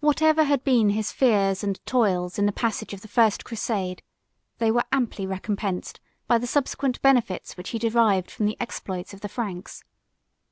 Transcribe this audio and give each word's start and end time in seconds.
Whatever 0.00 0.42
had 0.42 0.64
been 0.64 0.90
his 0.90 1.12
fears 1.12 1.62
and 1.62 1.78
toils 1.86 2.40
in 2.40 2.46
the 2.46 2.50
passage 2.50 2.92
of 2.92 3.02
the 3.02 3.06
first 3.06 3.44
crusade, 3.44 4.02
they 4.58 4.72
were 4.72 4.82
amply 4.90 5.28
recompensed 5.28 6.00
by 6.26 6.38
the 6.38 6.46
subsequent 6.48 7.00
benefits 7.02 7.56
which 7.56 7.68
he 7.68 7.78
derived 7.78 8.32
from 8.32 8.46
the 8.46 8.56
exploits 8.60 9.14
of 9.14 9.20
the 9.20 9.28
Franks. 9.28 9.84